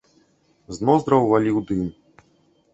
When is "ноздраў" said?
0.89-1.29